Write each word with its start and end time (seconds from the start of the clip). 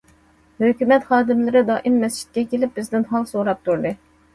ھۆكۈمەت 0.63 1.05
خادىملىرى 1.11 1.63
دائىم 1.69 2.03
مەسچىتكە 2.07 2.49
كېلىپ 2.51 2.77
بىزدىن 2.83 3.11
ھال 3.17 3.33
سوراپ 3.37 3.67
تۇردى. 3.69 3.99